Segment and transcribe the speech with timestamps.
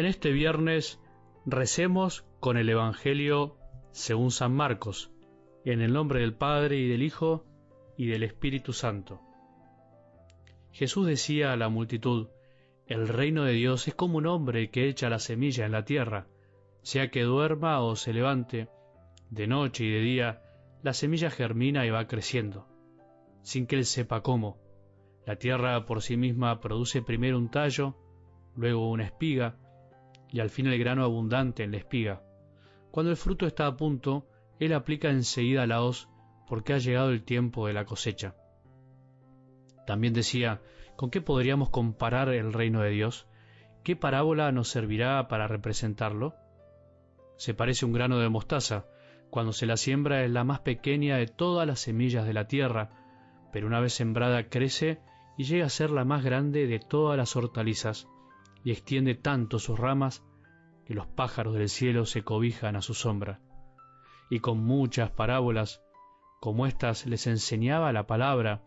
[0.00, 0.98] En este viernes
[1.44, 3.58] recemos con el Evangelio
[3.90, 5.12] según San Marcos,
[5.66, 7.44] en el nombre del Padre y del Hijo
[7.98, 9.20] y del Espíritu Santo.
[10.72, 12.28] Jesús decía a la multitud,
[12.86, 16.28] el reino de Dios es como un hombre que echa la semilla en la tierra,
[16.80, 18.70] sea que duerma o se levante,
[19.28, 20.42] de noche y de día,
[20.82, 22.66] la semilla germina y va creciendo,
[23.42, 24.56] sin que él sepa cómo.
[25.26, 27.98] La tierra por sí misma produce primero un tallo,
[28.56, 29.58] luego una espiga,
[30.32, 32.22] y al fin el grano abundante en la espiga.
[32.90, 34.26] Cuando el fruto está a punto,
[34.58, 36.08] él aplica enseguida la hoz,
[36.46, 38.34] porque ha llegado el tiempo de la cosecha.
[39.86, 40.60] También decía,
[40.96, 43.26] ¿con qué podríamos comparar el reino de Dios?
[43.82, 46.34] ¿Qué parábola nos servirá para representarlo?
[47.36, 48.84] Se parece un grano de mostaza.
[49.30, 52.90] Cuando se la siembra es la más pequeña de todas las semillas de la tierra,
[53.52, 55.00] pero una vez sembrada crece
[55.38, 58.06] y llega a ser la más grande de todas las hortalizas
[58.64, 60.24] y extiende tanto sus ramas
[60.84, 63.40] que los pájaros del cielo se cobijan a su sombra.
[64.28, 65.82] Y con muchas parábolas,
[66.40, 68.62] como éstas les enseñaba la palabra,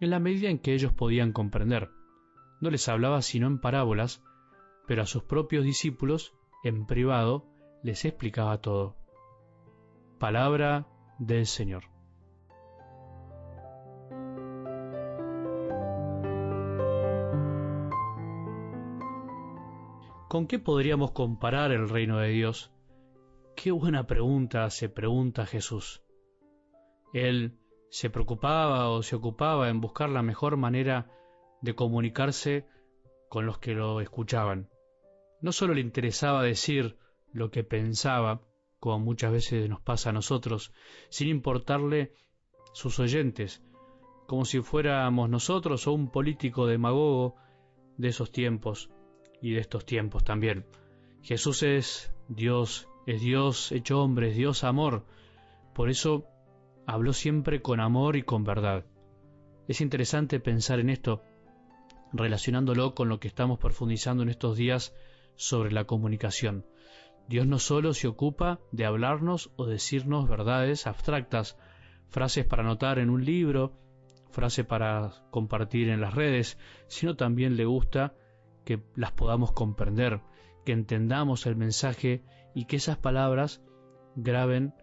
[0.00, 1.90] en la medida en que ellos podían comprender.
[2.60, 4.22] No les hablaba sino en parábolas,
[4.86, 7.46] pero a sus propios discípulos, en privado,
[7.82, 8.96] les explicaba todo.
[10.18, 10.86] Palabra
[11.18, 11.93] del Señor.
[20.34, 22.72] ¿Con qué podríamos comparar el reino de Dios?
[23.54, 26.02] Qué buena pregunta se pregunta Jesús.
[27.12, 27.56] Él
[27.88, 31.08] se preocupaba o se ocupaba en buscar la mejor manera
[31.62, 32.66] de comunicarse
[33.28, 34.70] con los que lo escuchaban.
[35.40, 36.98] No solo le interesaba decir
[37.32, 38.40] lo que pensaba,
[38.80, 40.72] como muchas veces nos pasa a nosotros,
[41.10, 42.12] sin importarle
[42.72, 43.62] sus oyentes,
[44.26, 47.36] como si fuéramos nosotros o un político demagogo
[47.98, 48.90] de esos tiempos
[49.44, 50.64] y de estos tiempos también.
[51.20, 55.04] Jesús es Dios, es Dios hecho hombre, es Dios amor.
[55.74, 56.24] Por eso
[56.86, 58.86] habló siempre con amor y con verdad.
[59.68, 61.20] Es interesante pensar en esto,
[62.10, 64.94] relacionándolo con lo que estamos profundizando en estos días
[65.36, 66.64] sobre la comunicación.
[67.28, 71.58] Dios no solo se ocupa de hablarnos o decirnos verdades abstractas,
[72.08, 73.74] frases para anotar en un libro,
[74.30, 76.56] frases para compartir en las redes,
[76.86, 78.14] sino también le gusta
[78.64, 80.20] que las podamos comprender,
[80.64, 82.22] que entendamos el mensaje
[82.54, 83.62] y que esas palabras
[84.16, 84.74] graben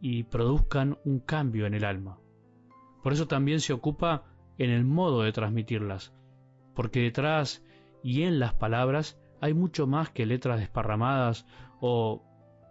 [0.00, 2.18] y produzcan un cambio en el alma.
[3.02, 4.24] Por eso también se ocupa
[4.58, 6.12] en el modo de transmitirlas,
[6.74, 7.64] porque detrás
[8.02, 11.46] y en las palabras hay mucho más que letras desparramadas
[11.80, 12.22] o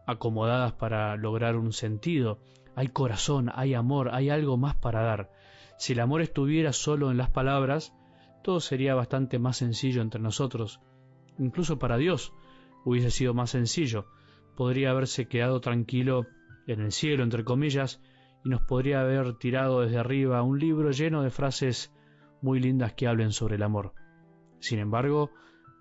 [0.05, 2.39] acomodadas para lograr un sentido.
[2.75, 5.31] Hay corazón, hay amor, hay algo más para dar.
[5.77, 7.93] Si el amor estuviera solo en las palabras,
[8.47, 10.79] todo sería bastante más sencillo entre nosotros.
[11.37, 12.33] Incluso para Dios
[12.85, 14.05] hubiese sido más sencillo.
[14.55, 16.25] Podría haberse quedado tranquilo
[16.65, 18.01] en el cielo, entre comillas,
[18.45, 21.93] y nos podría haber tirado desde arriba un libro lleno de frases
[22.41, 23.91] muy lindas que hablen sobre el amor.
[24.59, 25.29] Sin embargo,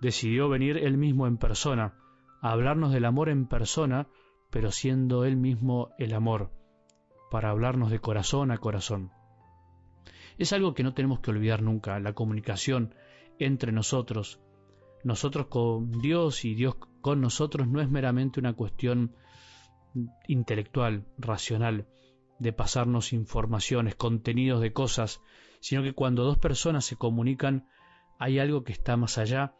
[0.01, 1.93] decidió venir él mismo en persona,
[2.41, 4.09] a hablarnos del amor en persona,
[4.49, 6.51] pero siendo él mismo el amor,
[7.31, 9.16] para hablarnos de corazón a corazón.
[10.37, 12.93] Es algo que no tenemos que olvidar nunca, la comunicación
[13.39, 14.39] entre nosotros.
[15.03, 19.15] Nosotros con Dios y Dios con nosotros no es meramente una cuestión
[20.27, 21.87] intelectual, racional,
[22.39, 25.21] de pasarnos informaciones, contenidos de cosas,
[25.59, 27.67] sino que cuando dos personas se comunican
[28.19, 29.55] hay algo que está más allá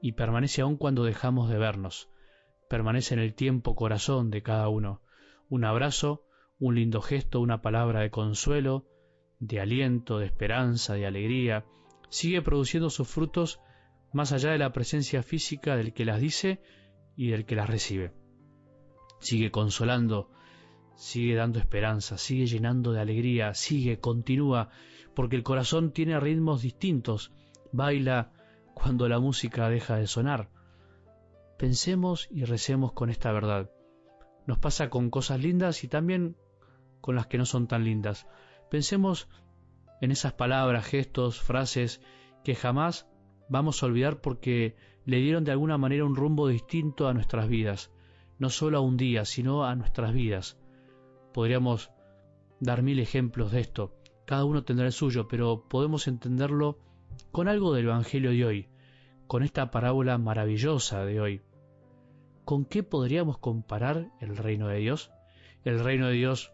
[0.00, 2.10] y permanece aún cuando dejamos de vernos.
[2.68, 5.02] Permanece en el tiempo corazón de cada uno.
[5.48, 6.24] Un abrazo,
[6.58, 8.86] un lindo gesto, una palabra de consuelo,
[9.38, 11.64] de aliento, de esperanza, de alegría,
[12.08, 13.60] sigue produciendo sus frutos
[14.12, 16.60] más allá de la presencia física del que las dice
[17.16, 18.12] y del que las recibe.
[19.20, 20.30] Sigue consolando,
[20.94, 24.70] sigue dando esperanza, sigue llenando de alegría, sigue, continúa,
[25.14, 27.32] porque el corazón tiene ritmos distintos,
[27.72, 28.32] baila
[28.74, 30.50] cuando la música deja de sonar.
[31.58, 33.70] Pensemos y recemos con esta verdad.
[34.46, 36.36] Nos pasa con cosas lindas y también
[37.00, 38.26] con las que no son tan lindas.
[38.70, 39.28] Pensemos
[40.00, 42.00] en esas palabras, gestos, frases
[42.44, 43.08] que jamás
[43.48, 47.92] vamos a olvidar porque le dieron de alguna manera un rumbo distinto a nuestras vidas,
[48.38, 50.58] no solo a un día, sino a nuestras vidas.
[51.32, 51.90] Podríamos
[52.60, 53.96] dar mil ejemplos de esto,
[54.26, 56.78] cada uno tendrá el suyo, pero podemos entenderlo
[57.30, 58.68] con algo del Evangelio de hoy,
[59.28, 61.42] con esta parábola maravillosa de hoy.
[62.44, 65.12] ¿Con qué podríamos comparar el reino de Dios?
[65.64, 66.52] El reino de Dios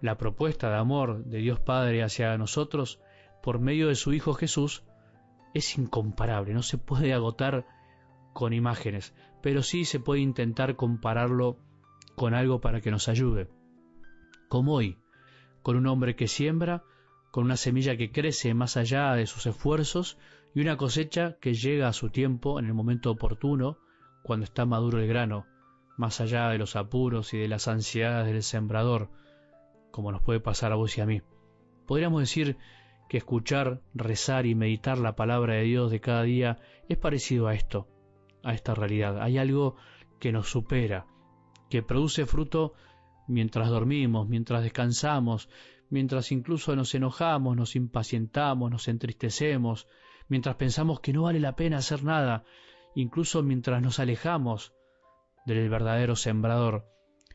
[0.00, 3.00] la propuesta de amor de Dios Padre hacia nosotros
[3.42, 4.84] por medio de su Hijo Jesús
[5.54, 7.66] es incomparable, no se puede agotar
[8.32, 9.14] con imágenes.
[9.42, 11.56] pero sí se puede intentar compararlo
[12.14, 13.48] con algo para que nos ayude.
[14.48, 14.98] Como hoy,
[15.62, 16.84] con un hombre que siembra,
[17.30, 20.18] con una semilla que crece más allá de sus esfuerzos
[20.54, 23.78] y una cosecha que llega a su tiempo en el momento oportuno,
[24.22, 25.46] cuando está maduro el grano,
[25.96, 29.10] más allá de los apuros y de las ansiedades del sembrador,
[29.90, 31.22] como nos puede pasar a vos y a mí.
[31.86, 32.56] Podríamos decir
[33.08, 36.58] que escuchar, rezar y meditar la palabra de Dios de cada día
[36.88, 37.88] es parecido a esto,
[38.44, 39.20] a esta realidad.
[39.20, 39.76] Hay algo
[40.20, 41.06] que nos supera,
[41.68, 42.74] que produce fruto
[43.26, 45.48] mientras dormimos, mientras descansamos,
[45.88, 49.88] mientras incluso nos enojamos, nos impacientamos, nos entristecemos,
[50.28, 52.44] mientras pensamos que no vale la pena hacer nada,
[52.94, 54.72] incluso mientras nos alejamos
[55.46, 56.86] del verdadero sembrador,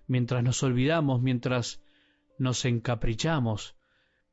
[0.07, 1.84] mientras nos olvidamos, mientras
[2.37, 3.75] nos encaprichamos,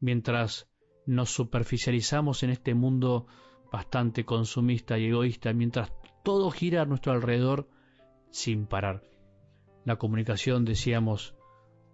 [0.00, 0.69] mientras
[1.06, 3.26] nos superficializamos en este mundo
[3.70, 7.69] bastante consumista y egoísta, mientras todo gira a nuestro alrededor
[8.31, 9.02] sin parar.
[9.84, 11.34] La comunicación, decíamos,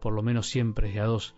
[0.00, 1.34] por lo menos siempre es de a dos,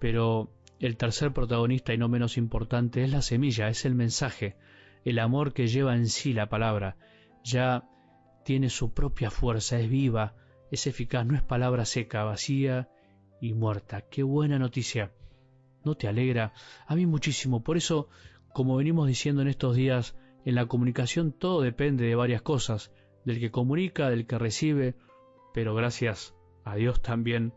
[0.00, 4.56] pero el tercer protagonista y no menos importante es la semilla, es el mensaje,
[5.04, 6.96] el amor que lleva en sí la palabra.
[7.44, 7.88] Ya
[8.44, 10.34] tiene su propia fuerza, es viva,
[10.70, 12.88] es eficaz, no es palabra seca, vacía
[13.42, 14.02] y muerta.
[14.02, 15.12] Qué buena noticia.
[15.84, 16.52] ¿No te alegra?
[16.86, 17.64] A mí muchísimo.
[17.64, 18.08] Por eso,
[18.54, 22.92] como venimos diciendo en estos días, en la comunicación todo depende de varias cosas,
[23.24, 24.94] del que comunica, del que recibe,
[25.52, 27.52] pero gracias a Dios también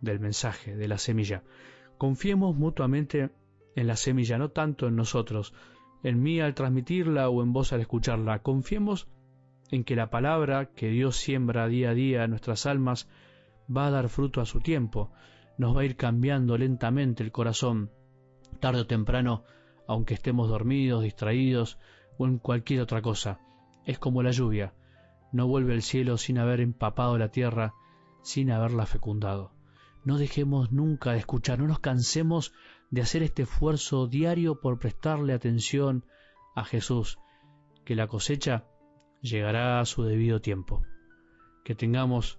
[0.00, 1.44] del mensaje, de la semilla.
[1.98, 3.30] Confiemos mutuamente
[3.74, 5.52] en la semilla, no tanto en nosotros,
[6.02, 8.38] en mí al transmitirla o en vos al escucharla.
[8.38, 9.06] Confiemos
[9.70, 13.06] en que la palabra que Dios siembra día a día en nuestras almas
[13.74, 15.12] va a dar fruto a su tiempo,
[15.58, 17.90] nos va a ir cambiando lentamente el corazón,
[18.60, 19.44] tarde o temprano,
[19.86, 21.78] aunque estemos dormidos, distraídos
[22.18, 23.40] o en cualquier otra cosa.
[23.84, 24.74] Es como la lluvia,
[25.32, 27.74] no vuelve al cielo sin haber empapado la tierra,
[28.22, 29.52] sin haberla fecundado.
[30.04, 32.52] No dejemos nunca de escuchar, no nos cansemos
[32.90, 36.04] de hacer este esfuerzo diario por prestarle atención
[36.54, 37.18] a Jesús,
[37.84, 38.64] que la cosecha
[39.20, 40.82] llegará a su debido tiempo.
[41.64, 42.38] Que tengamos